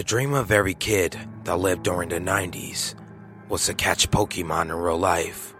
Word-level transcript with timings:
The 0.00 0.04
dream 0.04 0.32
of 0.32 0.50
every 0.50 0.72
kid 0.72 1.14
that 1.44 1.58
lived 1.58 1.82
during 1.82 2.08
the 2.08 2.20
90s 2.20 2.94
was 3.50 3.66
to 3.66 3.74
catch 3.74 4.10
Pokemon 4.10 4.70
in 4.70 4.72
real 4.72 4.96
life. 4.96 5.52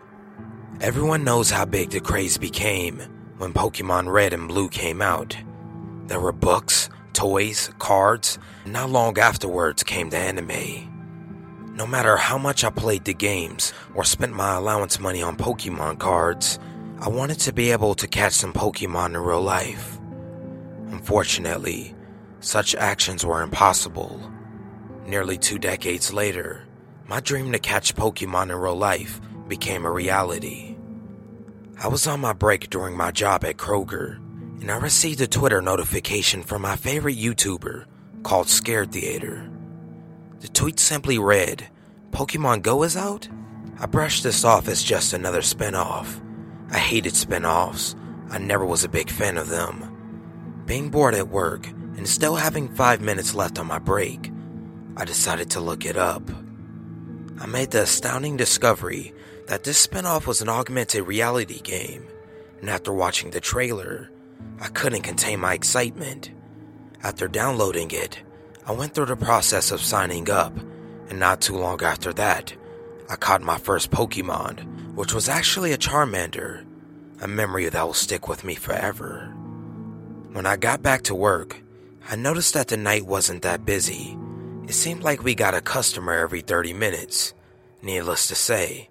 Everyone 0.81 1.25
knows 1.25 1.51
how 1.51 1.67
big 1.67 1.91
the 1.91 2.01
craze 2.01 2.39
became 2.39 3.01
when 3.37 3.53
Pokemon 3.53 4.11
Red 4.11 4.33
and 4.33 4.49
Blue 4.49 4.71
came 4.71 5.03
out. 5.03 5.37
There 6.07 6.21
were 6.21 6.33
books, 6.33 6.89
toys, 7.13 7.69
cards, 7.79 8.39
and 8.65 8.73
not 8.73 8.89
long 8.89 9.19
afterwards 9.19 9.83
came 9.83 10.09
the 10.09 10.17
anime. 10.17 11.75
No 11.75 11.87
matter 11.87 12.17
how 12.17 12.39
much 12.39 12.65
I 12.65 12.71
played 12.71 13.05
the 13.05 13.13
games 13.13 13.75
or 13.95 14.05
spent 14.05 14.33
my 14.33 14.55
allowance 14.55 14.99
money 14.99 15.21
on 15.23 15.37
Pokemon 15.37 15.99
cards, 15.99 16.59
I 16.99 17.11
wanted 17.11 17.41
to 17.41 17.53
be 17.53 17.73
able 17.73 17.95
to 17.97 18.09
catch 18.09 18.33
some 18.33 18.55
Pokemon 18.55 19.09
in 19.09 19.19
real 19.19 19.43
life. 19.43 20.01
Unfortunately, 20.87 21.95
such 22.41 22.75
actions 22.75 23.23
were 23.23 23.43
impossible. 23.43 24.19
Nearly 25.11 25.39
two 25.39 25.59
decades 25.59 26.13
later, 26.13 26.69
my 27.09 27.19
dream 27.19 27.51
to 27.51 27.59
catch 27.59 27.97
Pokemon 27.97 28.51
in 28.51 28.55
real 28.55 28.77
life 28.77 29.21
became 29.49 29.85
a 29.85 29.91
reality. 29.91 30.77
I 31.83 31.89
was 31.89 32.07
on 32.07 32.21
my 32.21 32.33
break 32.33 32.71
during 32.71 32.97
my 32.97 33.11
job 33.11 33.45
at 33.45 33.57
Kroger, 33.57 34.19
and 34.61 34.71
I 34.71 34.77
received 34.77 35.21
a 35.21 35.27
Twitter 35.27 35.61
notification 35.61 36.45
from 36.45 36.63
my 36.63 36.77
favorite 36.77 37.17
YouTuber 37.17 37.87
called 38.23 38.49
Scared 38.49 38.93
Theater. 38.93 39.51
The 40.39 40.47
tweet 40.47 40.79
simply 40.79 41.19
read, 41.19 41.69
Pokemon 42.13 42.63
Go 42.63 42.85
is 42.85 42.97
out? 42.97 43.29
I 43.81 43.87
brushed 43.87 44.23
this 44.23 44.45
off 44.45 44.69
as 44.69 44.81
just 44.81 45.13
another 45.13 45.43
spin-off. 45.43 46.21
I 46.71 46.79
hated 46.79 47.17
spin-offs. 47.17 47.97
I 48.31 48.39
never 48.39 48.65
was 48.65 48.85
a 48.85 48.89
big 48.89 49.11
fan 49.11 49.39
of 49.39 49.49
them. 49.49 50.63
Being 50.67 50.89
bored 50.89 51.17
at 51.17 51.27
work, 51.27 51.67
and 51.67 52.09
still 52.09 52.37
having 52.37 52.69
five 52.77 53.01
minutes 53.01 53.35
left 53.35 53.59
on 53.59 53.67
my 53.67 53.81
break, 53.81 54.30
I 54.97 55.05
decided 55.05 55.51
to 55.51 55.61
look 55.61 55.85
it 55.85 55.97
up. 55.97 56.23
I 57.41 57.47
made 57.47 57.71
the 57.71 57.83
astounding 57.83 58.37
discovery 58.37 59.15
that 59.47 59.65
this 59.65 59.87
spinoff 59.87 60.27
was 60.27 60.43
an 60.43 60.49
augmented 60.49 61.07
reality 61.07 61.61
game, 61.61 62.07
and 62.61 62.69
after 62.69 62.93
watching 62.93 63.31
the 63.31 63.41
trailer, 63.41 64.11
I 64.61 64.69
couldn't 64.69 65.03
contain 65.03 65.41
my 65.41 65.55
excitement. 65.55 66.31
After 67.03 67.29
downloading 67.29 67.91
it, 67.93 68.23
I 68.67 68.73
went 68.73 68.95
through 68.95 69.07
the 69.07 69.17
process 69.17 69.71
of 69.71 69.81
signing 69.81 70.31
up, 70.31 70.57
and 71.09 71.19
not 71.19 71.41
too 71.41 71.57
long 71.57 71.83
after 71.83 72.13
that, 72.13 72.55
I 73.09 73.17
caught 73.17 73.43
my 73.43 73.59
first 73.59 73.91
Pokemon, 73.91 74.95
which 74.95 75.15
was 75.15 75.29
actually 75.29 75.73
a 75.73 75.79
Charmander, 75.79 76.65
a 77.21 77.27
memory 77.27 77.69
that 77.69 77.85
will 77.85 77.95
stick 77.95 78.29
with 78.29 78.45
me 78.45 78.55
forever. 78.55 79.35
When 80.33 80.47
I 80.47 80.57
got 80.57 80.83
back 80.83 81.03
to 81.03 81.15
work, 81.15 81.61
I 82.09 82.17
noticed 82.17 82.55
that 82.55 82.69
the 82.69 82.77
night 82.77 83.07
wasn't 83.07 83.43
that 83.43 83.65
busy. 83.65 84.17
It 84.71 84.75
seemed 84.75 85.03
like 85.03 85.25
we 85.25 85.35
got 85.35 85.57
a 85.57 85.61
customer 85.61 86.13
every 86.13 86.43
30 86.43 86.75
minutes. 86.75 87.35
Needless 87.83 88.29
to 88.29 88.37
say, 88.37 88.89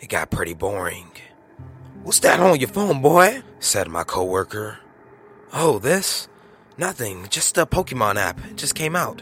it 0.00 0.08
got 0.08 0.30
pretty 0.30 0.54
boring. 0.54 1.10
What's 2.02 2.20
that 2.20 2.40
on 2.40 2.58
your 2.58 2.70
phone, 2.70 3.02
boy? 3.02 3.42
said 3.60 3.88
my 3.88 4.04
coworker. 4.04 4.78
Oh, 5.52 5.80
this? 5.80 6.28
Nothing, 6.78 7.26
just 7.28 7.58
a 7.58 7.66
Pokemon 7.66 8.16
app. 8.16 8.42
It 8.46 8.56
just 8.56 8.74
came 8.74 8.96
out. 8.96 9.20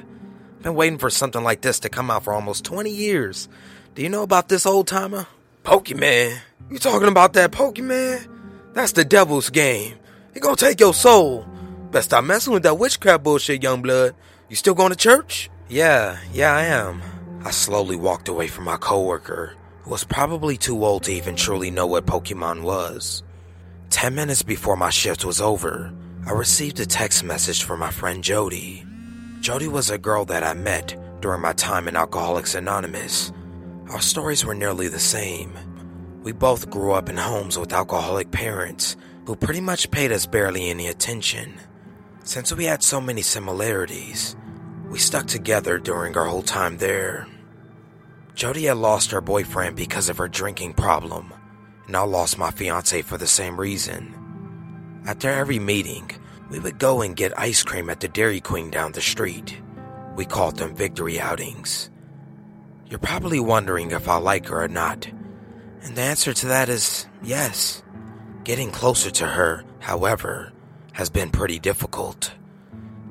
Been 0.63 0.77
waiting 0.77 0.99
for 1.01 1.11
something 1.11 1.43
like 1.43 1.63
this 1.63 1.81
to 1.81 1.89
come 1.89 2.09
out 2.09 2.23
for 2.23 2.33
almost 2.33 2.65
20 2.65 2.89
years. 2.89 3.49
Do 3.97 4.03
you 4.03 4.09
know 4.09 4.23
about 4.23 4.49
this 4.49 4.65
old 4.65 4.87
timer? 4.87 5.27
Pokemon? 5.65 6.39
You 6.71 6.79
talking 6.79 7.09
about 7.09 7.33
that 7.33 7.51
Pokemon? 7.51 8.29
That's 8.75 8.93
the 8.93 9.05
devil's 9.05 9.51
game. 9.51 9.97
He 10.35 10.39
gonna 10.39 10.55
take 10.55 10.79
your 10.79 10.95
soul. 10.95 11.45
Best 11.91 12.11
stop 12.11 12.23
messing 12.23 12.53
with 12.53 12.63
that 12.63 12.79
witchcraft 12.79 13.25
bullshit, 13.25 13.65
young 13.65 13.83
blood. 13.83 14.15
You 14.49 14.55
still 14.55 14.75
going 14.75 14.91
to 14.91 14.97
church? 14.97 15.51
Yeah, 15.69 16.19
yeah, 16.33 16.55
I 16.55 16.63
am. 16.67 17.03
I 17.45 17.51
slowly 17.51 17.97
walked 17.97 18.29
away 18.29 18.47
from 18.47 18.65
my 18.65 18.77
coworker, 18.77 19.55
who 19.83 19.91
was 19.91 20.05
probably 20.05 20.57
too 20.57 20.85
old 20.85 21.03
to 21.05 21.13
even 21.13 21.35
truly 21.35 21.73
know 21.73 21.89
what 21.89 22.07
Pokemon 22.07 22.63
was. 22.63 23.25
Ten 23.91 24.15
minutes 24.15 24.45
before 24.45 24.77
my 24.77 24.91
shift 24.91 25.25
was 25.25 25.41
over, 25.41 25.93
I 26.25 26.31
received 26.31 26.79
a 26.79 26.87
text 26.87 27.25
message 27.25 27.65
from 27.65 27.81
my 27.81 27.91
friend 27.91 28.23
Jody. 28.23 28.87
Jody 29.41 29.67
was 29.67 29.91
a 29.91 29.99
girl 29.99 30.25
that 30.27 30.45
I 30.45 30.55
met 30.55 30.95
during 31.21 31.41
my 31.41 31.53
time 31.55 31.89
in 31.89 31.97
Alcoholics 31.97 32.55
Anonymous. 32.55 33.33
Our 33.91 34.01
stories 34.01 34.45
were 34.45 34.55
nearly 34.55 34.87
the 34.87 35.01
same. 35.01 35.53
We 36.23 36.31
both 36.31 36.71
grew 36.71 36.93
up 36.93 37.09
in 37.09 37.17
homes 37.17 37.59
with 37.59 37.73
alcoholic 37.73 38.31
parents 38.31 38.97
who 39.27 39.35
pretty 39.35 39.61
much 39.61 39.91
paid 39.91 40.13
us 40.13 40.27
barely 40.27 40.71
any 40.71 40.87
attention. 40.87 41.55
Since 42.23 42.53
we 42.53 42.67
had 42.67 42.85
so 42.85 43.01
many 43.01 43.23
similarities, 43.23 44.37
we 44.97 45.01
stuck 45.01 45.27
together 45.27 45.79
during 45.79 46.17
our 46.17 46.25
whole 46.25 46.41
time 46.41 46.79
there. 46.79 47.27
Jody 48.35 48.65
had 48.65 48.79
lost 48.79 49.11
her 49.11 49.21
boyfriend 49.21 49.77
because 49.77 50.09
of 50.09 50.17
her 50.17 50.27
drinking 50.27 50.73
problem, 50.73 51.35
and 51.87 51.95
I 51.95 52.01
lost 52.01 52.39
my 52.39 52.51
fiance 52.51 53.03
for 53.03 53.19
the 53.19 53.27
same 53.27 53.61
reason. 53.61 55.03
After 55.07 55.29
every 55.29 55.59
meeting, 55.59 56.11
we 56.49 56.61
would 56.61 56.79
go 56.79 57.03
and 57.03 57.15
get 57.15 57.39
ice 57.39 57.63
cream 57.63 57.91
at 57.91 58.01
the 58.01 58.09
Dairy 58.09 58.41
Queen 58.41 58.71
down 58.71 58.93
the 58.93 59.03
street. 59.03 59.61
We 60.17 60.25
called 60.25 60.57
them 60.57 60.75
victory 60.75 61.21
outings. 61.21 61.91
You're 62.87 62.99
probably 62.99 63.39
wondering 63.39 63.91
if 63.91 64.09
I 64.09 64.17
like 64.17 64.47
her 64.47 64.65
or 64.65 64.69
not, 64.69 65.07
and 65.83 65.95
the 65.95 66.01
answer 66.01 66.33
to 66.33 66.47
that 66.47 66.71
is 66.71 67.07
yes. 67.23 67.83
Getting 68.45 68.71
closer 68.71 69.11
to 69.11 69.27
her, 69.27 69.63
however, 69.79 70.55
has 70.93 71.11
been 71.11 71.29
pretty 71.29 71.59
difficult. 71.59 72.33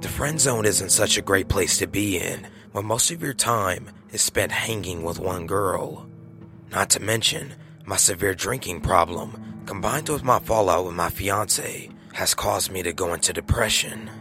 The 0.06 0.12
friend 0.12 0.40
zone 0.40 0.66
isn't 0.68 0.92
such 0.92 1.18
a 1.18 1.24
great 1.24 1.48
place 1.48 1.80
to 1.80 1.88
be 1.88 2.20
in 2.20 2.46
when 2.74 2.86
most 2.86 3.10
of 3.10 3.24
your 3.24 3.34
time 3.34 3.90
is 4.12 4.22
spent 4.22 4.52
hanging 4.52 5.02
with 5.02 5.18
one 5.18 5.48
girl. 5.48 6.08
Not 6.70 6.92
to 6.92 7.00
mention, 7.00 7.56
my 7.86 7.96
severe 7.96 8.36
drinking 8.36 8.82
problem, 8.82 9.64
combined 9.66 10.10
with 10.10 10.24
my 10.24 10.38
fallout 10.38 10.86
with 10.86 10.94
my 10.94 11.10
fiance, 11.10 11.90
has 12.14 12.36
caused 12.36 12.72
me 12.72 12.84
to 12.84 12.94
go 12.94 13.16
into 13.16 13.34
depression. 13.34 14.12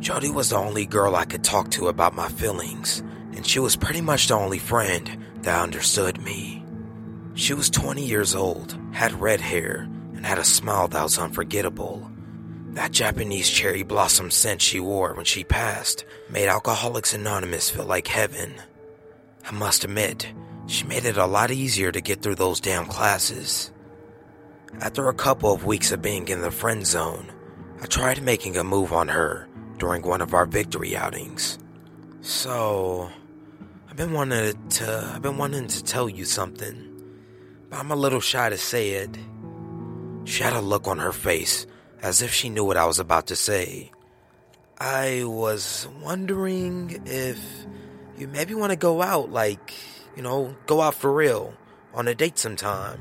Jody 0.00 0.30
was 0.30 0.50
the 0.50 0.56
only 0.56 0.84
girl 0.84 1.16
I 1.16 1.24
could 1.24 1.42
talk 1.42 1.70
to 1.70 1.88
about 1.88 2.14
my 2.14 2.28
feelings, 2.28 3.00
and 3.34 3.46
she 3.46 3.58
was 3.58 3.76
pretty 3.76 4.02
much 4.02 4.28
the 4.28 4.34
only 4.34 4.58
friend 4.58 5.16
that 5.36 5.62
understood 5.62 6.20
me. 6.20 6.62
She 7.32 7.54
was 7.54 7.70
20 7.70 8.04
years 8.04 8.34
old, 8.34 8.78
had 8.92 9.18
red 9.18 9.40
hair, 9.40 9.88
and 10.14 10.26
had 10.26 10.38
a 10.38 10.44
smile 10.44 10.88
that 10.88 11.02
was 11.02 11.18
unforgettable. 11.18 12.09
That 12.74 12.92
Japanese 12.92 13.50
cherry 13.50 13.82
blossom 13.82 14.30
scent 14.30 14.62
she 14.62 14.78
wore 14.78 15.14
when 15.14 15.24
she 15.24 15.42
passed 15.42 16.04
made 16.30 16.46
Alcoholics 16.46 17.12
Anonymous 17.12 17.68
feel 17.68 17.84
like 17.84 18.06
heaven. 18.06 18.54
I 19.44 19.50
must 19.50 19.82
admit, 19.82 20.32
she 20.66 20.84
made 20.84 21.04
it 21.04 21.16
a 21.16 21.26
lot 21.26 21.50
easier 21.50 21.90
to 21.90 22.00
get 22.00 22.22
through 22.22 22.36
those 22.36 22.60
damn 22.60 22.86
classes. 22.86 23.72
After 24.80 25.08
a 25.08 25.14
couple 25.14 25.52
of 25.52 25.64
weeks 25.64 25.90
of 25.90 26.00
being 26.00 26.28
in 26.28 26.42
the 26.42 26.52
friend 26.52 26.86
zone, 26.86 27.32
I 27.82 27.86
tried 27.86 28.22
making 28.22 28.56
a 28.56 28.62
move 28.62 28.92
on 28.92 29.08
her 29.08 29.48
during 29.78 30.02
one 30.02 30.20
of 30.20 30.32
our 30.32 30.46
victory 30.46 30.96
outings. 30.96 31.58
So, 32.20 33.10
I've 33.88 33.96
been 33.96 34.12
wanting 34.12 34.54
to 34.68 35.12
I've 35.12 35.22
been 35.22 35.38
wanting 35.38 35.66
to 35.66 35.82
tell 35.82 36.08
you 36.08 36.24
something, 36.24 36.86
but 37.68 37.80
I'm 37.80 37.90
a 37.90 37.96
little 37.96 38.20
shy 38.20 38.48
to 38.48 38.58
say 38.58 38.90
it. 38.90 39.18
She 40.24 40.44
had 40.44 40.52
a 40.52 40.60
look 40.60 40.86
on 40.86 40.98
her 40.98 41.12
face 41.12 41.66
as 42.02 42.22
if 42.22 42.32
she 42.32 42.48
knew 42.48 42.64
what 42.64 42.76
I 42.76 42.86
was 42.86 42.98
about 42.98 43.26
to 43.28 43.36
say. 43.36 43.90
I 44.78 45.24
was 45.24 45.86
wondering 46.02 47.02
if 47.04 47.38
you 48.18 48.28
maybe 48.28 48.54
want 48.54 48.70
to 48.70 48.76
go 48.76 49.02
out, 49.02 49.30
like, 49.30 49.74
you 50.16 50.22
know, 50.22 50.56
go 50.66 50.80
out 50.80 50.94
for 50.94 51.12
real, 51.12 51.54
on 51.92 52.08
a 52.08 52.14
date 52.14 52.38
sometime. 52.38 53.00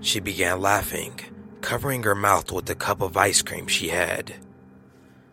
She 0.00 0.20
began 0.20 0.60
laughing, 0.60 1.20
covering 1.60 2.02
her 2.04 2.14
mouth 2.14 2.50
with 2.52 2.66
the 2.66 2.74
cup 2.74 3.02
of 3.02 3.16
ice 3.16 3.42
cream 3.42 3.66
she 3.66 3.88
had. 3.88 4.34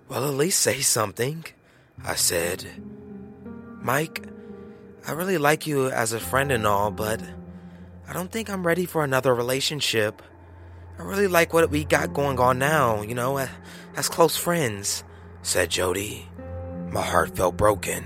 Well, 0.09 0.27
at 0.27 0.33
least 0.33 0.59
say 0.59 0.81
something, 0.81 1.45
I 2.03 2.15
said. 2.15 2.65
Mike, 3.81 4.27
I 5.07 5.13
really 5.13 5.37
like 5.37 5.67
you 5.67 5.89
as 5.89 6.13
a 6.13 6.19
friend 6.19 6.51
and 6.51 6.65
all, 6.65 6.91
but 6.91 7.21
I 8.07 8.13
don't 8.13 8.31
think 8.31 8.49
I'm 8.49 8.65
ready 8.65 8.85
for 8.85 9.03
another 9.03 9.33
relationship. 9.33 10.21
I 10.97 11.03
really 11.03 11.27
like 11.27 11.53
what 11.53 11.69
we 11.69 11.83
got 11.83 12.13
going 12.13 12.39
on 12.39 12.57
now, 12.57 13.01
you 13.01 13.15
know, 13.15 13.45
as 13.97 14.07
close 14.07 14.37
friends, 14.37 15.03
said 15.41 15.69
Jody. 15.69 16.27
My 16.89 17.01
heart 17.01 17.35
felt 17.35 17.57
broken, 17.57 18.05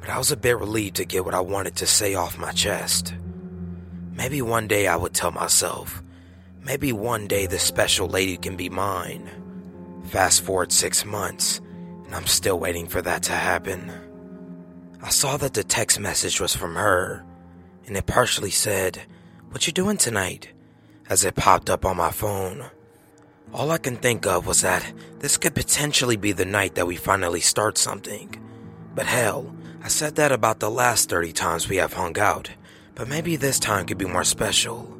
but 0.00 0.08
I 0.08 0.18
was 0.18 0.32
a 0.32 0.36
bit 0.36 0.58
relieved 0.58 0.96
to 0.96 1.04
get 1.04 1.24
what 1.24 1.34
I 1.34 1.40
wanted 1.40 1.76
to 1.76 1.86
say 1.86 2.14
off 2.14 2.36
my 2.36 2.50
chest. 2.50 3.14
Maybe 4.14 4.42
one 4.42 4.66
day 4.66 4.88
I 4.88 4.96
would 4.96 5.14
tell 5.14 5.30
myself, 5.30 6.02
maybe 6.64 6.92
one 6.92 7.28
day 7.28 7.46
this 7.46 7.62
special 7.62 8.08
lady 8.08 8.36
can 8.36 8.56
be 8.56 8.68
mine. 8.68 9.30
Fast 10.06 10.42
forward 10.42 10.72
six 10.72 11.04
months, 11.04 11.60
and 12.04 12.14
I'm 12.14 12.26
still 12.26 12.58
waiting 12.58 12.88
for 12.88 13.00
that 13.02 13.22
to 13.24 13.32
happen. 13.32 13.92
I 15.00 15.10
saw 15.10 15.36
that 15.36 15.54
the 15.54 15.62
text 15.62 16.00
message 16.00 16.40
was 16.40 16.56
from 16.56 16.74
her, 16.74 17.24
and 17.86 17.96
it 17.96 18.06
partially 18.06 18.50
said, 18.50 19.02
What 19.50 19.68
you 19.68 19.72
doing 19.72 19.98
tonight? 19.98 20.53
As 21.08 21.24
it 21.24 21.34
popped 21.34 21.70
up 21.70 21.84
on 21.84 21.96
my 21.96 22.10
phone. 22.10 22.64
All 23.52 23.70
I 23.70 23.78
can 23.78 23.96
think 23.96 24.26
of 24.26 24.46
was 24.46 24.62
that 24.62 24.92
this 25.20 25.36
could 25.36 25.54
potentially 25.54 26.16
be 26.16 26.32
the 26.32 26.44
night 26.44 26.74
that 26.74 26.86
we 26.86 26.96
finally 26.96 27.40
start 27.40 27.78
something. 27.78 28.40
But 28.94 29.06
hell, 29.06 29.54
I 29.82 29.88
said 29.88 30.16
that 30.16 30.32
about 30.32 30.60
the 30.60 30.70
last 30.70 31.10
30 31.10 31.32
times 31.32 31.68
we 31.68 31.76
have 31.76 31.92
hung 31.92 32.18
out, 32.18 32.50
but 32.94 33.08
maybe 33.08 33.36
this 33.36 33.58
time 33.58 33.86
could 33.86 33.98
be 33.98 34.06
more 34.06 34.24
special. 34.24 34.90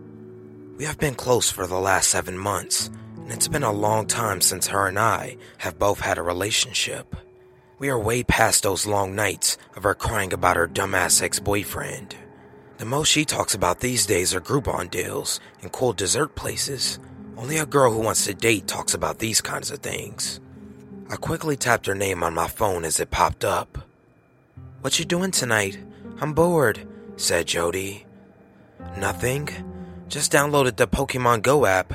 We 0.76 0.84
have 0.84 0.98
been 0.98 1.14
close 1.14 1.50
for 1.50 1.66
the 1.66 1.78
last 1.78 2.10
seven 2.10 2.36
months, 2.36 2.90
and 3.16 3.32
it's 3.32 3.48
been 3.48 3.62
a 3.62 3.72
long 3.72 4.06
time 4.06 4.40
since 4.40 4.66
her 4.68 4.86
and 4.86 4.98
I 4.98 5.36
have 5.58 5.78
both 5.78 6.00
had 6.00 6.18
a 6.18 6.22
relationship. 6.22 7.16
We 7.78 7.88
are 7.88 7.98
way 7.98 8.22
past 8.22 8.62
those 8.62 8.86
long 8.86 9.14
nights 9.14 9.56
of 9.74 9.82
her 9.82 9.94
crying 9.94 10.32
about 10.32 10.56
her 10.56 10.68
dumbass 10.68 11.22
ex 11.22 11.40
boyfriend. 11.40 12.16
The 12.76 12.84
most 12.84 13.08
she 13.08 13.24
talks 13.24 13.54
about 13.54 13.78
these 13.78 14.04
days 14.04 14.34
are 14.34 14.40
Groupon 14.40 14.90
deals 14.90 15.38
and 15.62 15.70
cool 15.70 15.92
dessert 15.92 16.34
places. 16.34 16.98
Only 17.36 17.58
a 17.58 17.66
girl 17.66 17.92
who 17.92 18.00
wants 18.00 18.24
to 18.26 18.34
date 18.34 18.66
talks 18.66 18.94
about 18.94 19.20
these 19.20 19.40
kinds 19.40 19.70
of 19.70 19.78
things. 19.78 20.40
I 21.08 21.16
quickly 21.16 21.56
tapped 21.56 21.86
her 21.86 21.94
name 21.94 22.24
on 22.24 22.34
my 22.34 22.48
phone 22.48 22.84
as 22.84 22.98
it 22.98 23.12
popped 23.12 23.44
up. 23.44 23.78
What 24.80 24.98
you 24.98 25.04
doing 25.04 25.30
tonight? 25.30 25.78
I'm 26.20 26.32
bored, 26.32 26.86
said 27.16 27.46
Jody. 27.46 28.06
Nothing. 28.96 29.48
Just 30.08 30.32
downloaded 30.32 30.76
the 30.76 30.88
Pokemon 30.88 31.42
Go 31.42 31.66
app. 31.66 31.94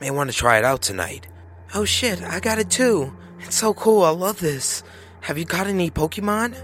May 0.00 0.10
want 0.10 0.30
to 0.30 0.36
try 0.36 0.58
it 0.58 0.64
out 0.64 0.82
tonight. 0.82 1.26
Oh 1.74 1.84
shit, 1.84 2.22
I 2.22 2.40
got 2.40 2.58
it 2.58 2.70
too. 2.70 3.16
It's 3.40 3.56
so 3.56 3.72
cool, 3.72 4.02
I 4.02 4.10
love 4.10 4.40
this. 4.40 4.82
Have 5.22 5.38
you 5.38 5.44
got 5.44 5.66
any 5.66 5.90
Pokemon? 5.90 6.54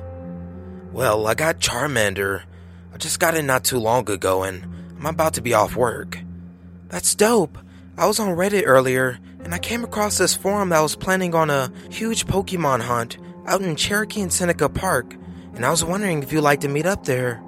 Well, 0.92 1.26
I 1.26 1.34
got 1.34 1.60
Charmander. 1.60 2.42
I 2.94 2.96
just 2.96 3.18
got 3.18 3.36
in 3.36 3.46
not 3.46 3.64
too 3.64 3.78
long 3.78 4.08
ago 4.08 4.44
and 4.44 4.62
I'm 4.98 5.06
about 5.06 5.34
to 5.34 5.42
be 5.42 5.52
off 5.52 5.74
work. 5.74 6.18
That's 6.88 7.16
dope. 7.16 7.58
I 7.98 8.06
was 8.06 8.20
on 8.20 8.36
Reddit 8.36 8.62
earlier 8.64 9.18
and 9.44 9.52
I 9.52 9.58
came 9.58 9.82
across 9.82 10.16
this 10.16 10.36
forum 10.36 10.68
that 10.68 10.80
was 10.80 10.94
planning 10.94 11.34
on 11.34 11.50
a 11.50 11.72
huge 11.90 12.26
Pokemon 12.26 12.82
hunt 12.82 13.18
out 13.46 13.62
in 13.62 13.76
Cherokee 13.76 14.22
and 14.22 14.32
Seneca 14.32 14.68
Park, 14.68 15.14
and 15.54 15.66
I 15.66 15.70
was 15.70 15.84
wondering 15.84 16.22
if 16.22 16.32
you'd 16.32 16.40
like 16.40 16.60
to 16.60 16.68
meet 16.68 16.86
up 16.86 17.04
there. 17.04 17.42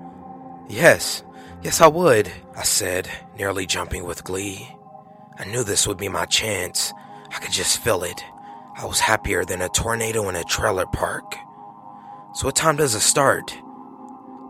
Yes, 0.68 1.22
yes, 1.62 1.80
I 1.80 1.86
would, 1.86 2.30
I 2.54 2.64
said, 2.64 3.08
nearly 3.38 3.66
jumping 3.66 4.04
with 4.04 4.24
glee. 4.24 4.68
I 5.38 5.44
knew 5.44 5.64
this 5.64 5.86
would 5.86 5.96
be 5.96 6.08
my 6.08 6.26
chance. 6.26 6.92
I 7.30 7.38
could 7.38 7.52
just 7.52 7.78
feel 7.78 8.02
it. 8.02 8.22
I 8.76 8.84
was 8.84 9.00
happier 9.00 9.44
than 9.44 9.62
a 9.62 9.68
tornado 9.70 10.28
in 10.28 10.36
a 10.36 10.44
trailer 10.44 10.86
park. 10.86 11.34
So 12.34 12.46
what 12.46 12.56
time 12.56 12.76
does 12.76 12.94
it 12.94 13.00
start? 13.00 13.56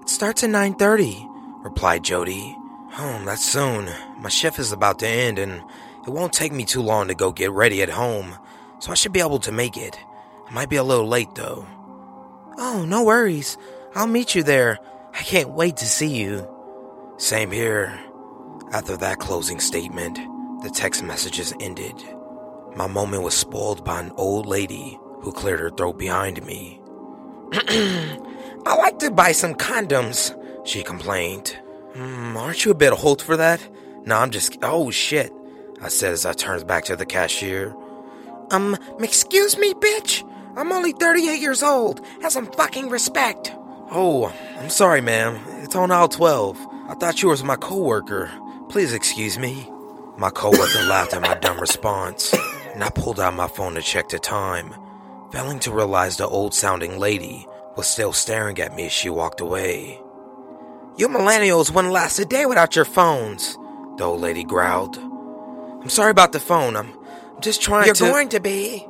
Starts 0.07 0.45
at 0.45 0.51
9:30, 0.51 1.29
replied 1.65 2.05
Jody. 2.05 2.57
Oh, 2.97 3.21
that's 3.25 3.45
soon. 3.45 3.91
My 4.21 4.29
shift 4.29 4.61
is 4.61 4.71
about 4.71 5.01
to 5.01 5.09
end 5.09 5.37
and 5.39 5.63
it 6.07 6.11
won't 6.11 6.33
take 6.33 6.53
me 6.53 6.65
too 6.65 6.81
long 6.81 7.09
to 7.09 7.15
go 7.15 7.33
get 7.33 7.51
ready 7.51 7.83
at 7.83 7.91
home, 7.91 8.39
so 8.79 8.93
I 8.93 8.95
should 8.95 9.13
be 9.13 9.21
able 9.21 9.41
to 9.41 9.51
make 9.51 9.77
it. 9.77 9.99
I 10.49 10.53
might 10.53 10.69
be 10.69 10.77
a 10.77 10.85
little 10.85 11.09
late 11.09 11.35
though. 11.35 11.67
Oh, 12.57 12.85
no 12.87 13.03
worries. 13.03 13.59
I'll 13.97 14.07
meet 14.07 14.37
you 14.37 14.45
there. 14.45 14.79
I 15.13 15.23
can't 15.23 15.51
wait 15.51 15.77
to 15.79 15.87
see 15.87 16.15
you. 16.15 16.49
Same 17.17 17.51
here. 17.51 17.99
After 18.73 18.97
that 18.99 19.19
closing 19.19 19.59
statement, 19.59 20.19
the 20.63 20.71
text 20.71 21.03
messages 21.03 21.53
ended. 21.59 22.01
My 22.77 22.87
moment 22.87 23.25
was 23.25 23.35
spoiled 23.35 23.85
by 23.85 24.01
an 24.01 24.13
old 24.17 24.47
lady 24.47 25.01
who 25.23 25.33
cleared 25.33 25.61
her 25.61 25.71
throat 25.71 25.99
behind 25.99 26.47
me. 26.47 26.81
I 28.67 28.75
like 28.75 28.99
to 28.99 29.13
buy 29.13 29.31
some 29.31 29.55
condoms, 29.55 30.35
she 30.67 30.83
complained. 30.83 31.57
Mm, 31.93 32.35
aren't 32.35 32.65
you 32.65 32.73
a 32.73 32.75
bit 32.75 32.93
old 32.93 33.23
for 33.23 33.37
that? 33.37 33.61
No, 34.05 34.17
I'm 34.17 34.33
just. 34.33 34.59
Oh 34.61 34.91
shit, 34.91 35.33
I 35.81 35.87
said 35.87 36.13
as 36.13 36.27
I 36.27 36.33
turned 36.33 36.67
back 36.67 36.85
to 36.87 36.97
the 36.97 37.07
cashier. 37.07 37.77
Um, 38.51 38.77
excuse 38.99 39.57
me, 39.57 39.73
bitch? 39.75 40.29
I'm 40.57 40.73
only 40.73 40.91
38 40.91 41.41
years 41.41 41.63
old. 41.63 42.05
Have 42.23 42.33
some 42.33 42.51
fucking 42.53 42.89
respect. 42.89 43.53
Oh, 43.93 44.35
I'm 44.59 44.69
sorry, 44.69 45.01
ma'am. 45.01 45.39
It's 45.63 45.77
on 45.77 45.93
aisle 45.93 46.09
12. 46.09 46.59
I 46.89 46.95
thought 46.95 47.23
you 47.23 47.29
was 47.29 47.45
my 47.45 47.55
coworker. 47.55 48.33
Please 48.69 48.93
excuse 48.93 49.39
me. 49.39 49.71
My 50.19 50.31
coworker 50.31 50.83
laughed 50.89 51.15
at 51.15 51.23
my 51.23 51.35
dumb 51.35 51.61
response, 51.61 52.35
and 52.75 52.83
I 52.83 52.91
pulled 52.91 53.21
out 53.21 53.35
my 53.35 53.47
phone 53.47 53.75
to 53.75 53.83
check 53.83 54.09
the 54.09 54.19
time, 54.19 54.75
failing 55.31 55.61
to 55.61 55.71
realize 55.71 56.17
the 56.17 56.27
old 56.27 56.53
sounding 56.53 56.99
lady 56.99 57.47
was 57.77 57.87
still 57.87 58.13
staring 58.13 58.59
at 58.59 58.75
me 58.75 58.87
as 58.87 58.93
she 58.93 59.11
walked 59.11 59.41
away. 59.41 60.01
You 60.97 61.09
millennials 61.09 61.73
wouldn't 61.73 61.93
last 61.93 62.19
a 62.19 62.25
day 62.25 62.47
without 62.47 62.75
your 62.75 62.87
phones, 62.87 63.59
the 63.99 64.05
old 64.05 64.23
lady 64.23 64.45
growled. 64.45 64.97
I'm 64.97 65.91
sorry 65.91 66.11
about 66.11 66.33
the 66.33 66.41
phone. 66.41 66.75
I'm, 66.75 66.91
I'm 67.35 67.43
just 67.43 67.61
trying 67.61 67.87
You're 67.87 67.95
to. 67.95 68.05
You're 68.05 68.13
going 68.13 68.29
to 68.31 68.41
be. 68.41 68.87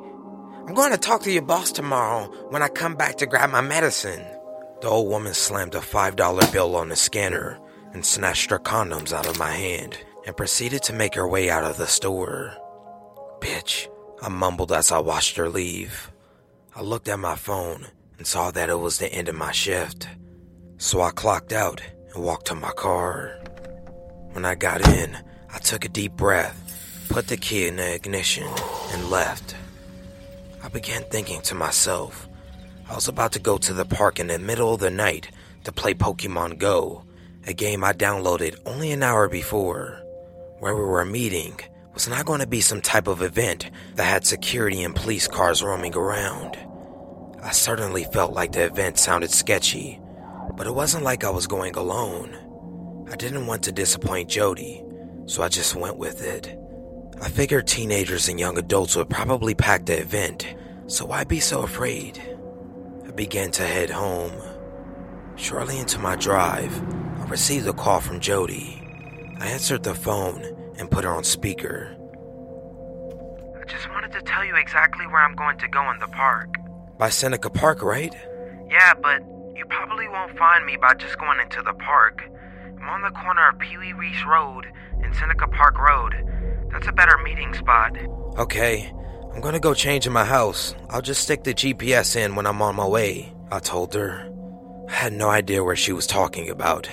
I'm 0.67 0.75
going 0.75 0.93
to 0.93 0.99
talk 0.99 1.23
to 1.23 1.33
your 1.33 1.43
boss 1.43 1.73
tomorrow 1.73 2.27
when 2.51 2.63
I 2.63 2.69
come 2.69 2.95
back 2.95 3.17
to 3.17 3.27
grab 3.27 3.51
my 3.51 3.61
medicine. 3.61 4.25
The 4.81 4.89
old 4.89 5.09
woman 5.09 5.35
slammed 5.35 5.75
a 5.75 5.81
$5 5.81 6.53
bill 6.53 6.77
on 6.77 6.89
the 6.89 6.97
scanner 6.97 7.59
and 7.93 8.05
snatched 8.05 8.51
her 8.51 8.59
condoms 8.59 9.13
out 9.13 9.27
of 9.27 9.39
my 9.39 9.51
hand 9.51 9.99
and 10.27 10.37
proceeded 10.37 10.83
to 10.85 10.93
make 10.93 11.15
her 11.15 11.27
way 11.27 11.51
out 11.51 11.65
of 11.65 11.77
the 11.77 11.87
store. 11.87 12.55
Bitch, 13.41 13.89
I 14.23 14.29
mumbled 14.29 14.73
as 14.73 14.93
I 14.93 14.99
watched 14.99 15.37
her 15.37 15.49
leave. 15.49 16.13
I 16.75 16.83
looked 16.83 17.09
at 17.09 17.19
my 17.19 17.37
phone 17.37 17.87
and 18.19 18.27
saw 18.27 18.51
that 18.51 18.71
it 18.71 18.79
was 18.79 18.99
the 18.99 19.13
end 19.13 19.29
of 19.29 19.35
my 19.35 19.53
shift. 19.53 20.09
So 20.79 21.01
I 21.01 21.11
clocked 21.11 21.53
out 21.53 21.83
and 22.15 22.25
walked 22.25 22.47
to 22.47 22.55
my 22.55 22.73
car. 22.73 23.39
When 24.33 24.45
I 24.45 24.55
got 24.55 24.87
in, 24.89 25.17
I 25.53 25.59
took 25.59 25.85
a 25.85 25.89
deep 25.89 26.13
breath, 26.13 27.07
put 27.09 27.29
the 27.29 27.37
key 27.37 27.67
in 27.67 27.77
the 27.77 27.95
ignition, 27.95 28.47
and 28.93 29.11
left. 29.11 29.55
I 30.63 30.69
began 30.69 31.03
thinking 31.05 31.41
to 31.43 31.55
myself, 31.55 32.29
I 32.89 32.95
was 32.95 33.09
about 33.09 33.33
to 33.33 33.39
go 33.39 33.59
to 33.59 33.73
the 33.73 33.85
park 33.85 34.21
in 34.21 34.29
the 34.29 34.39
middle 34.39 34.75
of 34.75 34.81
the 34.81 34.91
night 34.91 35.31
to 35.65 35.73
play 35.73 35.95
Pokemon 35.95 36.59
Go, 36.59 37.05
a 37.47 37.53
game 37.53 37.83
I 37.83 37.93
downloaded 37.93 38.59
only 38.67 38.93
an 38.93 39.03
hour 39.03 39.29
before. 39.29 40.03
Where 40.59 40.75
we 40.75 40.83
were 40.83 41.05
meeting 41.05 41.59
was 41.95 42.09
not 42.09 42.27
going 42.27 42.41
to 42.41 42.47
be 42.47 42.61
some 42.61 42.81
type 42.81 43.09
of 43.09 43.23
event 43.23 43.71
that 43.95 44.05
had 44.05 44.27
security 44.27 44.83
and 44.83 44.95
police 44.95 45.27
cars 45.27 45.63
roaming 45.63 45.95
around. 45.97 46.59
I 47.47 47.53
certainly 47.53 48.03
felt 48.03 48.33
like 48.33 48.51
the 48.51 48.65
event 48.65 48.99
sounded 48.99 49.31
sketchy, 49.31 50.01
but 50.57 50.67
it 50.67 50.75
wasn't 50.75 51.05
like 51.05 51.23
I 51.23 51.31
was 51.31 51.47
going 51.47 51.77
alone. 51.77 52.37
I 53.09 53.15
didn't 53.15 53.47
want 53.47 53.63
to 53.63 53.73
disappoint 53.73 54.29
Jody, 54.29 54.83
so 55.27 55.45
I 55.45 55.49
just 55.49 55.77
went 55.77 55.97
with 55.97 56.25
it. 56.27 56.59
I 57.23 57.29
figured 57.29 57.69
teenagers 57.69 58.29
and 58.29 58.41
young 58.41 58.59
adults 58.59 58.97
would 58.97 59.09
probably 59.09 59.55
pack 59.55 59.87
the 59.87 59.97
event, 59.97 60.57
so 60.89 61.07
why 61.07 61.23
be 61.23 61.39
so 61.39 61.63
afraid? 61.63 62.21
I 63.07 63.13
began 63.13 63.53
to 63.53 63.63
head 63.63 63.91
home. 63.91 64.33
Shortly 65.37 65.79
into 65.79 66.01
my 66.01 66.17
drive, 66.17 66.75
I 67.21 67.27
received 67.27 67.69
a 67.69 67.73
call 67.73 68.01
from 68.01 68.19
Jody. 68.19 68.83
I 69.39 69.47
answered 69.47 69.85
the 69.85 69.95
phone 69.95 70.43
and 70.81 70.91
put 70.91 71.05
her 71.05 71.11
on 71.11 71.23
speaker. 71.23 71.97
I 73.55 73.65
just 73.67 73.89
wanted 73.91 74.11
to 74.15 74.23
tell 74.23 74.45
you 74.45 74.57
exactly 74.57 75.07
where 75.07 75.23
I'm 75.23 75.37
going 75.37 75.59
to 75.59 75.69
go 75.69 75.89
in 75.93 76.01
the 76.01 76.09
park. 76.09 76.57
By 76.99 77.11
Seneca 77.11 77.51
Park, 77.51 77.83
right? 77.83 78.15
Yeah, 78.71 78.95
but 78.95 79.23
you 79.55 79.67
probably 79.67 80.09
won't 80.09 80.37
find 80.39 80.65
me 80.65 80.77
by 80.77 80.95
just 80.95 81.19
going 81.19 81.41
into 81.41 81.61
the 81.63 81.75
park. 81.75 82.23
I'm 82.81 82.89
on 82.89 83.03
the 83.03 83.11
corner 83.11 83.49
of 83.49 83.59
Pee 83.59 83.77
Wee 83.77 83.93
Reese 83.93 84.25
Road 84.25 84.67
and 85.03 85.15
Seneca 85.15 85.47
Park 85.49 85.79
Road. 85.79 86.15
That's 86.73 86.89
a 86.89 86.93
better 86.93 87.19
meeting 87.19 87.53
spot. 87.55 87.97
Okay. 88.39 88.93
I'm 89.35 89.43
gonna 89.43 89.61
go 89.61 89.75
change 89.75 90.07
in 90.07 90.13
my 90.15 90.25
house. 90.25 90.75
I'll 90.89 91.03
just 91.03 91.23
stick 91.23 91.45
the 91.45 91.53
GPS 91.53 92.17
in 92.17 92.35
when 92.35 92.47
I'm 92.47 92.63
on 92.63 92.77
my 92.77 92.87
way, 92.87 93.35
I 93.51 93.59
told 93.59 93.93
her. 93.93 94.33
I 94.89 94.93
had 94.93 95.13
no 95.13 95.29
idea 95.29 95.63
where 95.63 95.77
she 95.77 95.93
was 95.93 96.07
talking 96.07 96.49
about. 96.49 96.89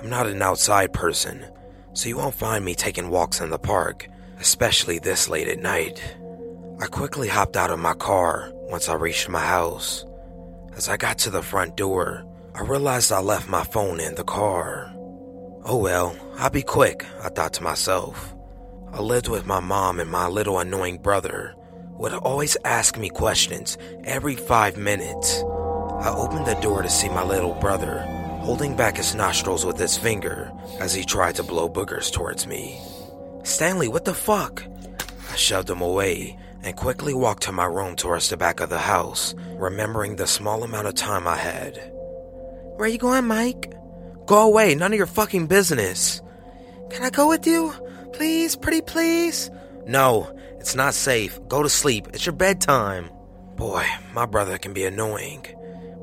I'm 0.00 0.08
not 0.08 0.26
an 0.26 0.42
outside 0.42 0.92
person, 0.92 1.46
so 1.92 2.08
you 2.08 2.16
won't 2.16 2.34
find 2.34 2.64
me 2.64 2.74
taking 2.74 3.10
walks 3.10 3.40
in 3.40 3.50
the 3.50 3.58
park, 3.58 4.08
especially 4.40 4.98
this 4.98 5.28
late 5.28 5.46
at 5.46 5.60
night. 5.60 6.02
I 6.80 6.86
quickly 6.86 7.28
hopped 7.28 7.56
out 7.56 7.70
of 7.70 7.78
my 7.78 7.94
car 7.94 8.52
once 8.68 8.88
I 8.88 8.94
reached 8.94 9.28
my 9.28 9.40
house. 9.40 10.04
As 10.76 10.88
I 10.88 10.96
got 10.96 11.18
to 11.18 11.30
the 11.30 11.42
front 11.42 11.76
door, 11.76 12.24
I 12.54 12.62
realized 12.62 13.10
I 13.10 13.20
left 13.20 13.48
my 13.48 13.64
phone 13.64 13.98
in 13.98 14.14
the 14.14 14.24
car. 14.24 14.92
Oh 15.64 15.78
well, 15.78 16.16
I'll 16.36 16.50
be 16.50 16.62
quick, 16.62 17.04
I 17.22 17.30
thought 17.30 17.54
to 17.54 17.62
myself. 17.62 18.34
I 18.92 19.00
lived 19.00 19.28
with 19.28 19.46
my 19.46 19.60
mom 19.60 20.00
and 20.00 20.10
my 20.10 20.28
little 20.28 20.58
annoying 20.58 20.98
brother, 20.98 21.54
who 21.92 22.02
would 22.02 22.12
always 22.12 22.56
ask 22.64 22.96
me 22.98 23.08
questions 23.08 23.76
every 24.04 24.36
five 24.36 24.76
minutes. 24.76 25.42
I 26.00 26.14
opened 26.14 26.46
the 26.46 26.58
door 26.62 26.82
to 26.82 26.90
see 26.90 27.08
my 27.08 27.24
little 27.24 27.54
brother 27.54 28.04
holding 28.40 28.76
back 28.76 28.96
his 28.96 29.14
nostrils 29.14 29.66
with 29.66 29.78
his 29.78 29.98
finger 29.98 30.50
as 30.80 30.94
he 30.94 31.04
tried 31.04 31.34
to 31.34 31.42
blow 31.42 31.68
boogers 31.68 32.10
towards 32.10 32.46
me. 32.46 32.80
Stanley, 33.42 33.88
what 33.88 34.06
the 34.06 34.14
fuck? 34.14 34.64
I 35.30 35.36
shoved 35.36 35.68
him 35.68 35.82
away 35.82 36.38
and 36.62 36.76
quickly 36.76 37.14
walked 37.14 37.44
to 37.44 37.52
my 37.52 37.64
room 37.64 37.96
towards 37.96 38.28
the 38.28 38.36
back 38.36 38.60
of 38.60 38.68
the 38.68 38.78
house, 38.78 39.34
remembering 39.54 40.16
the 40.16 40.26
small 40.26 40.62
amount 40.64 40.86
of 40.86 40.94
time 40.94 41.26
I 41.26 41.36
had. 41.36 41.76
Where 42.76 42.86
are 42.86 42.88
you 42.88 42.98
going, 42.98 43.26
Mike? 43.26 43.72
Go 44.26 44.46
away, 44.46 44.74
none 44.74 44.92
of 44.92 44.98
your 44.98 45.06
fucking 45.06 45.46
business. 45.46 46.20
Can 46.90 47.02
I 47.02 47.10
go 47.10 47.28
with 47.28 47.46
you? 47.46 47.72
Please, 48.12 48.56
pretty 48.56 48.82
please? 48.82 49.50
No, 49.86 50.34
it's 50.58 50.74
not 50.74 50.94
safe. 50.94 51.38
Go 51.48 51.62
to 51.62 51.68
sleep. 51.68 52.08
It's 52.12 52.26
your 52.26 52.34
bedtime. 52.34 53.10
Boy, 53.56 53.86
my 54.12 54.26
brother 54.26 54.58
can 54.58 54.72
be 54.72 54.84
annoying. 54.84 55.46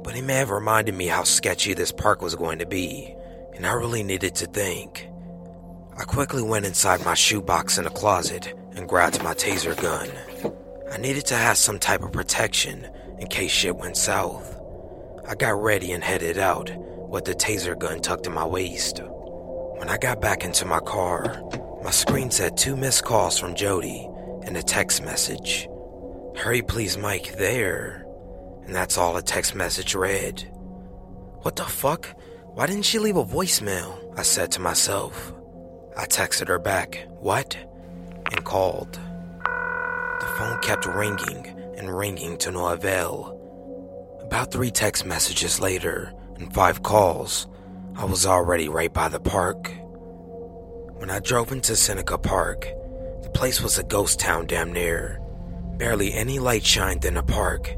but 0.06 0.14
he 0.14 0.22
may 0.22 0.36
have 0.36 0.52
reminded 0.52 0.94
me 0.94 1.08
how 1.08 1.24
sketchy 1.24 1.74
this 1.74 1.92
park 1.92 2.22
was 2.22 2.36
going 2.36 2.60
to 2.60 2.66
be, 2.68 3.12
and 3.56 3.66
I 3.66 3.74
really 3.74 4.04
needed 4.04 4.36
to 4.36 4.46
think. 4.46 5.10
I 5.98 6.04
quickly 6.04 6.44
went 6.44 6.68
inside 6.68 7.04
my 7.04 7.16
shoebox 7.16 7.80
in 7.80 7.88
a 7.88 7.90
closet 7.90 8.54
and 8.76 8.88
grabbed 8.88 9.24
my 9.24 9.34
taser 9.34 9.76
gun. 9.82 10.08
I 10.92 10.98
needed 10.98 11.26
to 11.28 11.36
have 11.36 11.58
some 11.58 11.80
type 11.80 12.04
of 12.04 12.12
protection 12.12 12.88
in 13.20 13.28
case 13.28 13.52
shit 13.52 13.76
went 13.76 13.98
south. 13.98 14.60
I 15.28 15.36
got 15.36 15.62
ready 15.62 15.92
and 15.92 16.04
headed 16.04 16.38
out 16.38 16.72
with 17.10 17.26
the 17.26 17.34
taser 17.34 17.78
gun 17.78 18.02
tucked 18.02 18.28
in 18.28 18.34
my 18.34 18.46
waist. 18.46 19.02
When 19.78 19.90
I 19.90 19.98
got 19.98 20.22
back 20.22 20.46
into 20.46 20.66
my 20.66 20.80
car, 20.80 21.42
my 21.84 21.92
screen 21.92 22.32
said 22.32 22.56
two 22.56 22.76
missed 22.76 23.04
calls 23.04 23.40
from 23.40 23.56
Jody 23.56 24.08
and 24.44 24.56
a 24.56 24.64
text 24.64 25.04
message. 25.04 25.68
Hurry 26.36 26.62
please, 26.62 26.98
Mike, 26.98 27.38
there. 27.38 28.06
And 28.66 28.76
that's 28.76 28.98
all 28.98 29.14
the 29.14 29.22
text 29.22 29.56
message 29.56 29.96
read. 29.96 30.42
What 31.42 31.56
the 31.56 31.64
fuck? 31.64 32.08
Why 32.54 32.68
didn't 32.68 32.86
she 32.86 33.00
leave 33.00 33.18
a 33.18 33.26
voicemail? 33.26 34.18
I 34.18 34.22
said 34.22 34.52
to 34.54 34.62
myself. 34.62 35.34
I 35.98 36.06
texted 36.06 36.48
her 36.48 36.60
back, 36.60 37.08
what? 37.20 37.58
And 38.32 38.44
called. 38.44 39.00
The 40.26 40.32
phone 40.32 40.60
kept 40.60 40.88
ringing 40.88 41.56
and 41.78 41.96
ringing 41.96 42.36
to 42.40 42.52
no 42.52 42.70
avail. 42.70 43.40
About 44.24 44.52
three 44.52 44.72
text 44.72 45.06
messages 45.06 45.60
later 45.60 46.12
and 46.38 46.52
five 46.52 46.82
calls, 46.82 47.46
I 47.96 48.06
was 48.06 48.26
already 48.26 48.68
right 48.68 48.92
by 48.92 49.08
the 49.08 49.20
park. 49.20 49.72
When 50.98 51.12
I 51.12 51.20
drove 51.20 51.52
into 51.52 51.76
Seneca 51.76 52.18
Park, 52.18 52.68
the 53.22 53.30
place 53.36 53.62
was 53.62 53.78
a 53.78 53.84
ghost 53.84 54.20
town 54.20 54.48
damn 54.48 54.74
near. 54.74 55.22
Barely 55.78 56.12
any 56.12 56.40
light 56.40 56.66
shined 56.66 57.06
in 57.06 57.14
the 57.14 57.24
park. 57.24 57.76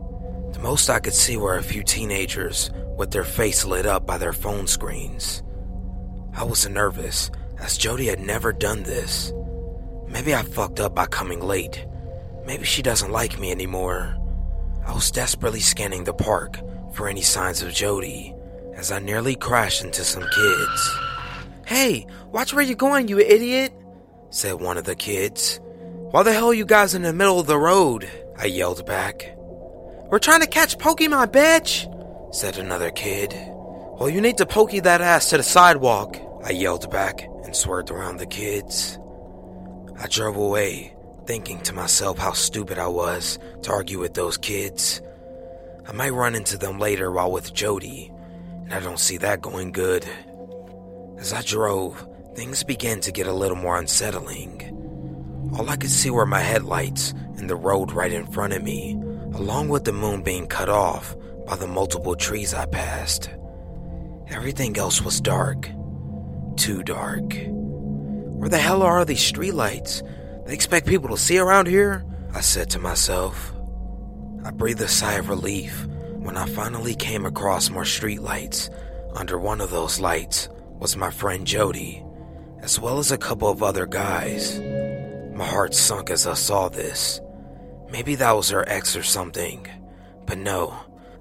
The 0.54 0.60
most 0.60 0.90
I 0.90 1.00
could 1.00 1.14
see 1.14 1.36
were 1.36 1.58
a 1.58 1.62
few 1.62 1.84
teenagers 1.84 2.72
with 2.96 3.12
their 3.12 3.26
face 3.26 3.66
lit 3.66 3.86
up 3.86 4.06
by 4.06 4.18
their 4.18 4.32
phone 4.32 4.68
screens. 4.68 5.44
I 6.34 6.46
was 6.46 6.68
nervous, 6.70 7.30
as 7.60 7.78
Jody 7.78 8.06
had 8.06 8.22
never 8.22 8.54
done 8.54 8.84
this. 8.84 9.34
Maybe 10.08 10.34
I 10.34 10.44
fucked 10.44 10.80
up 10.80 10.96
by 10.96 11.08
coming 11.08 11.42
late. 11.42 11.86
Maybe 12.48 12.64
she 12.64 12.82
doesn't 12.82 13.12
like 13.12 13.38
me 13.38 13.52
anymore. 13.52 14.16
I 14.86 14.94
was 14.94 15.12
desperately 15.12 15.60
scanning 15.60 16.06
the 16.06 16.14
park 16.14 16.58
for 16.94 17.10
any 17.10 17.20
signs 17.22 17.62
of 17.62 17.74
Jody 17.74 18.34
as 18.74 18.90
I 18.90 19.00
nearly 19.00 19.36
crashed 19.36 19.84
into 19.84 20.06
some 20.06 20.24
kids. 20.24 20.98
Hey, 21.66 22.08
watch 22.32 22.54
where 22.54 22.64
you're 22.64 22.78
going, 22.78 23.10
you 23.10 23.20
idiot, 23.20 23.74
said 24.30 24.62
one 24.62 24.78
of 24.78 24.86
the 24.86 24.96
kids. 24.96 25.60
Why 26.12 26.24
the 26.24 26.32
hell 26.32 26.48
are 26.48 26.54
you 26.54 26.66
guys 26.66 26.96
in 26.96 27.02
the 27.02 27.12
middle 27.12 27.38
of 27.38 27.48
the 27.48 27.60
road? 27.60 28.10
I 28.38 28.46
yelled 28.46 28.86
back. 28.86 29.36
We're 30.10 30.20
trying 30.20 30.40
to 30.40 30.48
catch 30.48 30.78
Pokemon, 30.78 31.34
bitch, 31.34 32.34
said 32.34 32.58
another 32.58 32.92
kid. 32.92 33.34
Well, 33.36 34.10
you 34.10 34.22
need 34.22 34.38
to 34.38 34.46
pokey 34.46 34.80
that 34.80 35.02
ass 35.02 35.32
to 35.32 35.38
the 35.38 35.44
sidewalk, 35.44 36.16
I 36.46 36.52
yelled 36.52 36.90
back 36.92 37.28
and 37.44 37.54
swerved 37.54 37.92
around 37.92 38.20
the 38.20 38.26
kids. 38.26 38.98
I 40.00 40.08
drove 40.08 40.38
away, 40.38 40.94
thinking 41.28 41.60
to 41.60 41.74
myself 41.74 42.18
how 42.18 42.32
stupid 42.32 42.80
I 42.80 42.88
was 42.88 43.38
to 43.64 43.72
argue 43.72 44.00
with 44.00 44.14
those 44.14 44.38
kids. 44.38 45.02
I 45.86 45.92
might 45.92 46.12
run 46.14 46.36
into 46.36 46.58
them 46.58 46.80
later 46.80 47.12
while 47.12 47.32
with 47.32 47.54
Jody, 47.54 48.12
and 48.64 48.74
I 48.74 48.80
don't 48.80 49.00
see 49.00 49.18
that 49.18 49.42
going 49.42 49.74
good. 49.74 50.08
As 51.20 51.34
I 51.34 51.42
drove, 51.42 52.08
things 52.34 52.64
began 52.64 53.02
to 53.02 53.12
get 53.12 53.28
a 53.28 53.34
little 53.34 53.58
more 53.58 53.78
unsettling. 53.78 54.74
All 55.58 55.70
I 55.70 55.76
could 55.76 55.92
see 55.92 56.10
were 56.10 56.26
my 56.26 56.40
headlights 56.40 57.14
and 57.38 57.50
the 57.50 57.56
road 57.56 57.92
right 57.92 58.12
in 58.12 58.26
front 58.28 58.54
of 58.54 58.64
me, 58.64 58.94
along 59.34 59.68
with 59.68 59.84
the 59.84 59.92
moon 59.92 60.24
being 60.24 60.48
cut 60.48 60.70
off 60.70 61.16
by 61.46 61.58
the 61.58 61.68
multiple 61.68 62.16
trees 62.16 62.54
I 62.54 62.66
passed. 62.66 63.30
Everything 64.30 64.78
else 64.78 65.02
was 65.02 65.20
dark. 65.20 65.70
Too 66.56 66.84
dark. 66.84 67.34
Where 67.34 68.50
the 68.50 68.58
hell 68.58 68.82
are 68.82 69.04
these 69.04 69.32
streetlights? 69.32 70.04
They 70.48 70.54
expect 70.54 70.88
people 70.88 71.10
to 71.10 71.18
see 71.18 71.38
around 71.40 71.68
here? 71.68 72.06
I 72.34 72.40
said 72.40 72.70
to 72.70 72.80
myself. 72.80 73.54
I 74.46 74.52
breathed 74.52 74.80
a 74.80 74.88
sigh 74.88 75.16
of 75.16 75.28
relief 75.28 75.86
when 76.14 76.38
I 76.38 76.46
finally 76.46 76.96
came 76.96 77.26
across 77.26 77.70
more 77.70 77.84
streetlights. 77.84 78.70
Under 79.14 79.38
one 79.38 79.60
of 79.60 79.72
those 79.72 80.00
lights 80.00 80.48
was 80.80 80.96
my 80.96 81.12
friend 81.12 81.46
Jody, 81.46 82.02
as 82.62 82.80
well 82.80 82.98
as 82.98 83.12
a 83.12 83.18
couple 83.18 83.50
of 83.50 83.62
other 83.62 83.86
guys. 83.86 84.62
My 85.34 85.46
heart 85.46 85.74
sunk 85.74 86.10
as 86.10 86.26
I 86.26 86.34
saw 86.36 86.70
this. 86.70 87.20
Maybe 87.92 88.16
that 88.16 88.32
was 88.32 88.50
her 88.50 88.68
ex 88.70 88.96
or 88.96 89.04
something. 89.04 89.68
But 90.26 90.38
no, 90.38 90.74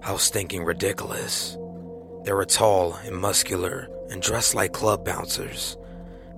I 0.04 0.12
was 0.12 0.28
thinking 0.28 0.62
ridiculous. 0.62 1.58
They 2.22 2.32
were 2.32 2.44
tall 2.44 2.94
and 3.04 3.16
muscular 3.16 3.88
and 4.08 4.22
dressed 4.22 4.54
like 4.54 4.72
club 4.72 5.04
bouncers. 5.04 5.76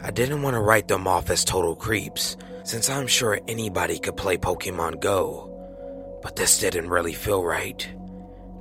I 0.00 0.11
didn't 0.11 0.40
want 0.40 0.54
to 0.54 0.61
write 0.61 0.88
them 0.88 1.07
off 1.07 1.28
as 1.28 1.45
total 1.45 1.76
creeps, 1.76 2.38
since 2.68 2.90
I'm 2.90 3.06
sure 3.06 3.40
anybody 3.48 3.98
could 3.98 4.16
play 4.16 4.37
Pokemon 4.37 5.00
Go. 5.00 6.18
But 6.22 6.37
this 6.37 6.58
didn't 6.58 6.90
really 6.90 7.14
feel 7.14 7.42
right. 7.42 7.88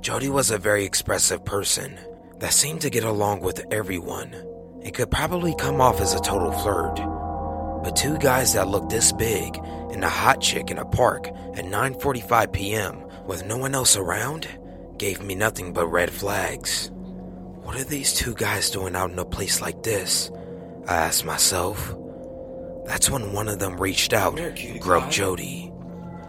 Jody 0.00 0.28
was 0.28 0.50
a 0.50 0.58
very 0.58 0.84
expressive 0.84 1.44
person 1.44 1.98
that 2.38 2.52
seemed 2.52 2.80
to 2.82 2.90
get 2.90 3.04
along 3.04 3.40
with 3.40 3.66
everyone 3.70 4.34
it 4.82 4.94
could 4.94 5.10
probably 5.10 5.54
come 5.54 5.80
off 5.80 6.00
as 6.00 6.14
a 6.14 6.20
total 6.20 6.52
flirt. 6.52 6.96
But 7.82 7.96
two 7.96 8.16
guys 8.18 8.54
that 8.54 8.68
looked 8.68 8.90
this 8.90 9.12
big 9.12 9.56
and 9.92 10.04
a 10.04 10.08
hot 10.08 10.40
chick 10.40 10.70
in 10.70 10.78
a 10.78 10.84
park 10.84 11.28
at 11.56 11.64
9:45 11.64 12.52
p.m. 12.52 13.04
with 13.26 13.44
no 13.44 13.56
one 13.56 13.74
else 13.74 13.96
around 13.96 14.48
gave 14.96 15.20
me 15.20 15.34
nothing 15.34 15.72
but 15.72 15.88
red 15.88 16.10
flags. 16.10 16.90
What 17.62 17.76
are 17.76 17.84
these 17.84 18.14
two 18.14 18.34
guys 18.34 18.70
doing 18.70 18.96
out 18.96 19.10
in 19.10 19.18
a 19.18 19.24
place 19.24 19.60
like 19.60 19.82
this? 19.82 20.30
I 20.86 20.96
asked 20.96 21.24
myself. 21.24 21.94
That's 22.88 23.08
when 23.10 23.32
one 23.32 23.48
of 23.48 23.60
them 23.60 23.80
reached 23.80 24.12
out 24.12 24.38
and 24.40 24.80
groped 24.80 25.12
Jody. 25.12 25.72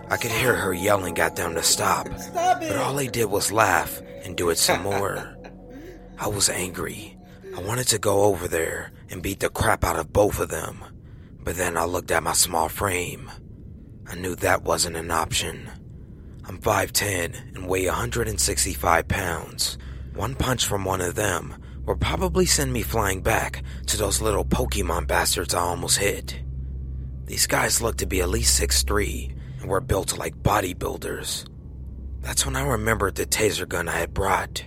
I 0.10 0.18
could 0.18 0.32
hear 0.32 0.54
her 0.54 0.74
yelling 0.74 1.18
at 1.18 1.36
them 1.36 1.56
to 1.56 1.64
stop, 1.64 2.08
but 2.34 2.76
all 2.78 2.94
they 2.94 3.08
did 3.08 3.26
was 3.26 3.52
laugh 3.52 4.02
and 4.24 4.38
do 4.38 4.50
it 4.50 4.58
some 4.58 4.84
more. 4.84 5.36
I 6.20 6.28
was 6.28 6.50
angry 6.50 7.18
I 7.60 7.62
wanted 7.62 7.88
to 7.90 8.00
go 8.00 8.24
over 8.24 8.48
there 8.48 8.92
and 9.10 9.22
beat 9.22 9.40
the 9.42 9.50
crap 9.50 9.84
out 9.84 10.00
of 10.00 10.14
both 10.14 10.40
of 10.40 10.50
them, 10.50 10.82
but 11.44 11.58
then 11.58 11.76
I 11.76 11.84
looked 11.84 12.10
at 12.10 12.24
my 12.24 12.34
small 12.34 12.70
frame. 12.70 13.30
I 14.08 14.16
knew 14.16 14.36
that 14.36 14.64
wasn't 14.64 14.96
an 14.96 15.12
option. 15.12 15.70
I'm 16.46 16.60
5'10 16.60 17.56
and 17.56 17.68
weigh 17.68 17.88
165 17.88 19.08
pounds. 19.08 19.78
One 20.14 20.36
punch 20.36 20.66
from 20.68 20.86
one 20.86 21.02
of 21.02 21.16
them 21.16 21.56
would 21.86 22.00
probably 22.00 22.46
send 22.46 22.72
me 22.72 22.82
flying 22.82 23.22
back 23.22 23.64
to 23.88 23.98
those 23.98 24.22
little 24.22 24.46
Pokemon 24.46 25.08
bastards 25.08 25.54
I 25.54 25.60
almost 25.60 25.98
hit. 25.98 26.40
These 27.30 27.46
guys 27.46 27.80
looked 27.80 28.00
to 28.00 28.08
be 28.08 28.22
at 28.22 28.30
least 28.30 28.60
6'3 28.60 29.62
and 29.62 29.70
were 29.70 29.82
built 29.82 30.18
like 30.18 30.42
bodybuilders. 30.42 31.48
That's 32.22 32.44
when 32.44 32.56
I 32.56 32.68
remembered 32.68 33.14
the 33.14 33.28
taser 33.28 33.70
gun 33.70 33.88
I 33.88 34.00
had 34.00 34.16
brought. 34.16 34.66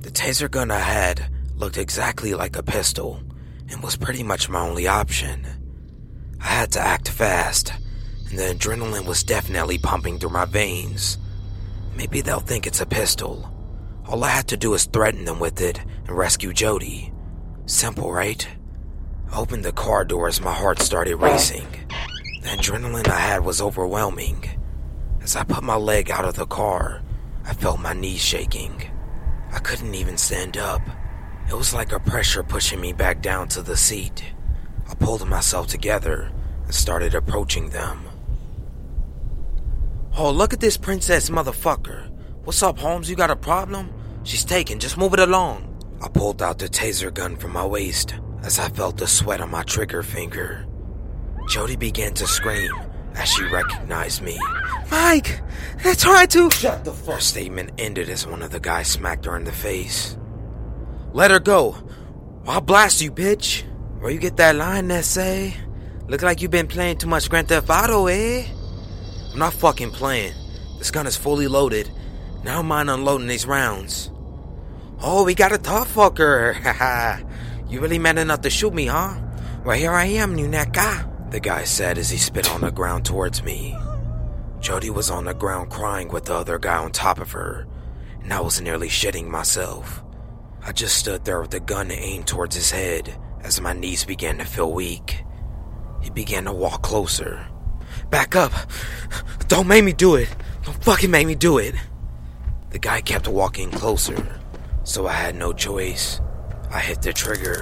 The 0.00 0.10
taser 0.10 0.50
gun 0.50 0.70
I 0.70 0.80
had 0.80 1.30
looked 1.56 1.78
exactly 1.78 2.34
like 2.34 2.56
a 2.56 2.62
pistol 2.62 3.22
and 3.70 3.82
was 3.82 3.96
pretty 3.96 4.22
much 4.22 4.50
my 4.50 4.60
only 4.60 4.86
option. 4.86 5.46
I 6.42 6.48
had 6.48 6.72
to 6.72 6.80
act 6.80 7.08
fast, 7.08 7.72
and 8.28 8.38
the 8.38 8.54
adrenaline 8.54 9.06
was 9.06 9.24
definitely 9.24 9.78
pumping 9.78 10.18
through 10.18 10.28
my 10.28 10.44
veins. 10.44 11.16
Maybe 11.96 12.20
they'll 12.20 12.38
think 12.38 12.66
it's 12.66 12.82
a 12.82 12.86
pistol. 12.86 13.50
All 14.06 14.22
I 14.24 14.28
had 14.28 14.48
to 14.48 14.58
do 14.58 14.74
is 14.74 14.84
threaten 14.84 15.24
them 15.24 15.40
with 15.40 15.58
it 15.62 15.80
and 16.06 16.10
rescue 16.10 16.52
Jody. 16.52 17.14
Simple, 17.64 18.12
right? 18.12 18.46
Opened 19.32 19.64
the 19.64 19.72
car 19.72 20.04
door 20.04 20.28
as 20.28 20.40
my 20.40 20.52
heart 20.52 20.80
started 20.80 21.16
racing. 21.16 21.66
The 22.42 22.50
adrenaline 22.50 23.08
I 23.08 23.18
had 23.18 23.44
was 23.44 23.60
overwhelming. 23.60 24.44
As 25.22 25.34
I 25.34 25.44
put 25.44 25.64
my 25.64 25.76
leg 25.76 26.10
out 26.10 26.24
of 26.24 26.34
the 26.34 26.46
car, 26.46 27.02
I 27.44 27.54
felt 27.54 27.80
my 27.80 27.94
knees 27.94 28.20
shaking. 28.20 28.90
I 29.52 29.58
couldn't 29.58 29.94
even 29.94 30.16
stand 30.16 30.56
up. 30.56 30.82
It 31.48 31.54
was 31.54 31.74
like 31.74 31.92
a 31.92 31.98
pressure 31.98 32.42
pushing 32.42 32.80
me 32.80 32.92
back 32.92 33.22
down 33.22 33.48
to 33.48 33.62
the 33.62 33.76
seat. 33.76 34.22
I 34.88 34.94
pulled 34.94 35.26
myself 35.28 35.66
together 35.66 36.30
and 36.64 36.74
started 36.74 37.14
approaching 37.14 37.70
them. 37.70 38.04
Oh, 40.16 40.30
look 40.30 40.52
at 40.52 40.60
this 40.60 40.76
princess 40.76 41.28
motherfucker. 41.28 42.08
What's 42.44 42.62
up, 42.62 42.78
Holmes? 42.78 43.10
You 43.10 43.16
got 43.16 43.30
a 43.30 43.36
problem? 43.36 43.92
She's 44.22 44.44
taken. 44.44 44.78
Just 44.78 44.96
move 44.96 45.12
it 45.12 45.20
along. 45.20 45.70
I 46.00 46.08
pulled 46.08 46.42
out 46.42 46.58
the 46.58 46.68
taser 46.68 47.12
gun 47.12 47.36
from 47.36 47.52
my 47.52 47.64
waist 47.66 48.14
as 48.44 48.58
I 48.58 48.68
felt 48.68 48.98
the 48.98 49.06
sweat 49.06 49.40
on 49.40 49.50
my 49.50 49.62
trigger 49.62 50.02
finger. 50.02 50.66
Jody 51.48 51.76
began 51.76 52.12
to 52.14 52.26
scream 52.26 52.70
as 53.14 53.28
she 53.28 53.44
recognized 53.44 54.22
me. 54.22 54.38
Mike, 54.90 55.40
that's 55.82 56.02
hard 56.02 56.30
to. 56.30 56.50
Shut 56.50 56.84
the 56.84 56.92
fuck. 56.92 57.14
Her 57.14 57.20
statement 57.20 57.72
ended 57.78 58.08
as 58.08 58.26
one 58.26 58.42
of 58.42 58.50
the 58.50 58.60
guys 58.60 58.88
smacked 58.88 59.24
her 59.24 59.36
in 59.36 59.44
the 59.44 59.52
face. 59.52 60.16
Let 61.12 61.30
her 61.30 61.40
go. 61.40 61.76
I'll 62.46 62.60
blast 62.60 63.00
you, 63.00 63.10
bitch. 63.10 63.62
Where 64.00 64.10
you 64.10 64.18
get 64.18 64.36
that 64.36 64.56
line 64.56 64.88
that 64.88 65.04
say? 65.04 65.56
Look 66.08 66.20
like 66.22 66.42
you 66.42 66.48
been 66.48 66.66
playing 66.66 66.98
too 66.98 67.06
much 67.06 67.30
Grand 67.30 67.48
Theft 67.48 67.70
Auto, 67.70 68.06
eh? 68.08 68.44
I'm 69.32 69.38
not 69.38 69.54
fucking 69.54 69.92
playing. 69.92 70.34
This 70.78 70.90
gun 70.90 71.06
is 71.06 71.16
fully 71.16 71.48
loaded. 71.48 71.90
Now 72.42 72.60
mind 72.60 72.90
unloading 72.90 73.26
these 73.26 73.46
rounds. 73.46 74.10
Oh, 75.00 75.24
we 75.24 75.34
got 75.34 75.52
a 75.52 75.58
tough 75.58 75.94
fucker. 75.94 76.54
you 77.74 77.80
really 77.80 77.98
man 77.98 78.18
enough 78.18 78.40
to 78.42 78.50
shoot 78.50 78.72
me, 78.72 78.86
huh? 78.86 79.18
Well, 79.64 79.76
here 79.76 79.90
I 79.92 80.04
am, 80.04 80.36
Nuneka. 80.36 81.30
The 81.32 81.40
guy 81.40 81.64
said 81.64 81.98
as 81.98 82.08
he 82.08 82.18
spit 82.18 82.48
on 82.50 82.60
the 82.60 82.70
ground 82.70 83.04
towards 83.04 83.42
me. 83.42 83.76
Jody 84.60 84.90
was 84.90 85.10
on 85.10 85.24
the 85.24 85.34
ground 85.34 85.70
crying 85.70 86.08
with 86.08 86.26
the 86.26 86.34
other 86.34 86.58
guy 86.58 86.76
on 86.76 86.92
top 86.92 87.18
of 87.18 87.32
her, 87.32 87.66
and 88.22 88.32
I 88.32 88.40
was 88.40 88.60
nearly 88.60 88.88
shitting 88.88 89.26
myself. 89.26 90.04
I 90.62 90.70
just 90.70 90.96
stood 90.96 91.24
there 91.24 91.40
with 91.40 91.50
the 91.50 91.60
gun 91.60 91.90
aimed 91.90 92.28
towards 92.28 92.54
his 92.54 92.70
head 92.70 93.12
as 93.42 93.60
my 93.60 93.72
knees 93.72 94.04
began 94.04 94.38
to 94.38 94.44
feel 94.44 94.72
weak. 94.72 95.24
He 96.00 96.10
began 96.10 96.44
to 96.44 96.52
walk 96.52 96.82
closer. 96.82 97.44
Back 98.08 98.36
up! 98.36 98.52
Don't 99.48 99.66
make 99.66 99.84
me 99.84 99.92
do 99.92 100.14
it! 100.14 100.34
Don't 100.62 100.82
fucking 100.84 101.10
make 101.10 101.26
me 101.26 101.34
do 101.34 101.58
it! 101.58 101.74
The 102.70 102.78
guy 102.78 103.00
kept 103.00 103.26
walking 103.26 103.70
closer, 103.70 104.40
so 104.84 105.08
I 105.08 105.14
had 105.14 105.34
no 105.34 105.52
choice. 105.52 106.20
I 106.74 106.80
hit 106.80 107.02
the 107.02 107.12
trigger. 107.12 107.60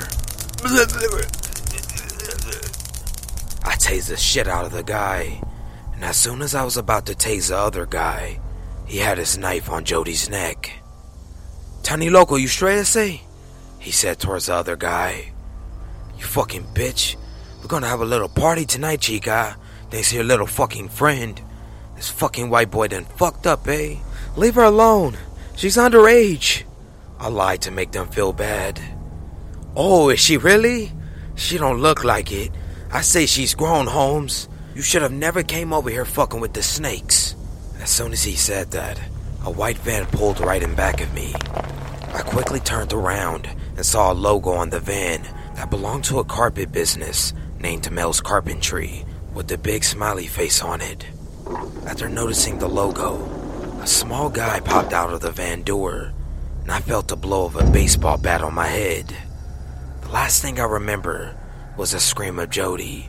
I 3.62 3.76
tased 3.76 4.08
the 4.08 4.16
shit 4.16 4.48
out 4.48 4.64
of 4.64 4.72
the 4.72 4.82
guy, 4.82 5.42
and 5.92 6.02
as 6.02 6.16
soon 6.16 6.40
as 6.40 6.54
I 6.54 6.64
was 6.64 6.78
about 6.78 7.04
to 7.06 7.14
tase 7.14 7.50
the 7.50 7.58
other 7.58 7.84
guy, 7.84 8.40
he 8.86 8.96
had 8.96 9.18
his 9.18 9.36
knife 9.36 9.68
on 9.68 9.84
Jody's 9.84 10.30
neck. 10.30 10.72
Tiny 11.82 12.08
Loco, 12.08 12.36
you 12.36 12.48
straight 12.48 12.76
to 12.76 12.86
say? 12.86 13.20
He 13.78 13.90
said 13.90 14.18
towards 14.18 14.46
the 14.46 14.54
other 14.54 14.76
guy. 14.76 15.32
You 16.16 16.24
fucking 16.24 16.64
bitch. 16.72 17.16
We're 17.60 17.68
gonna 17.68 17.88
have 17.88 18.00
a 18.00 18.06
little 18.06 18.30
party 18.30 18.64
tonight, 18.64 19.02
chica. 19.02 19.58
Thanks 19.90 20.08
to 20.08 20.16
your 20.16 20.24
little 20.24 20.46
fucking 20.46 20.88
friend. 20.88 21.38
This 21.96 22.08
fucking 22.08 22.48
white 22.48 22.70
boy 22.70 22.88
done 22.88 23.04
fucked 23.04 23.46
up, 23.46 23.68
eh? 23.68 23.96
Leave 24.36 24.54
her 24.54 24.62
alone. 24.62 25.18
She's 25.54 25.76
underage. 25.76 26.62
I 27.20 27.28
lied 27.28 27.60
to 27.62 27.70
make 27.70 27.92
them 27.92 28.08
feel 28.08 28.32
bad. 28.32 28.80
Oh, 29.74 30.10
is 30.10 30.20
she 30.20 30.36
really? 30.36 30.92
She 31.34 31.56
don't 31.56 31.80
look 31.80 32.04
like 32.04 32.30
it. 32.30 32.50
I 32.90 33.00
say 33.00 33.24
she's 33.24 33.54
grown, 33.54 33.86
Holmes. 33.86 34.48
You 34.74 34.82
should 34.82 35.00
have 35.00 35.12
never 35.12 35.42
came 35.42 35.72
over 35.72 35.88
here 35.88 36.04
fucking 36.04 36.40
with 36.40 36.52
the 36.52 36.62
snakes. 36.62 37.34
As 37.80 37.88
soon 37.88 38.12
as 38.12 38.22
he 38.22 38.36
said 38.36 38.70
that, 38.72 39.00
a 39.44 39.50
white 39.50 39.78
van 39.78 40.04
pulled 40.06 40.40
right 40.40 40.62
in 40.62 40.74
back 40.74 41.00
of 41.00 41.14
me. 41.14 41.34
I 42.12 42.20
quickly 42.20 42.60
turned 42.60 42.92
around 42.92 43.48
and 43.76 43.86
saw 43.86 44.12
a 44.12 44.14
logo 44.14 44.50
on 44.50 44.68
the 44.68 44.78
van 44.78 45.22
that 45.54 45.70
belonged 45.70 46.04
to 46.04 46.18
a 46.18 46.24
carpet 46.24 46.70
business 46.70 47.32
named 47.58 47.90
Mel's 47.90 48.20
Carpentry 48.20 49.06
with 49.32 49.48
the 49.48 49.56
big 49.56 49.84
smiley 49.84 50.26
face 50.26 50.62
on 50.62 50.82
it. 50.82 51.06
After 51.86 52.10
noticing 52.10 52.58
the 52.58 52.68
logo, 52.68 53.24
a 53.80 53.86
small 53.86 54.28
guy 54.28 54.60
popped 54.60 54.92
out 54.92 55.12
of 55.14 55.22
the 55.22 55.32
van 55.32 55.62
door, 55.62 56.12
and 56.60 56.70
I 56.70 56.80
felt 56.80 57.08
the 57.08 57.16
blow 57.16 57.46
of 57.46 57.56
a 57.56 57.70
baseball 57.70 58.18
bat 58.18 58.42
on 58.42 58.52
my 58.52 58.66
head. 58.66 59.16
Last 60.12 60.42
thing 60.42 60.60
I 60.60 60.64
remember 60.64 61.34
was 61.78 61.94
a 61.94 61.98
scream 61.98 62.38
of 62.38 62.50
Jody. 62.50 63.08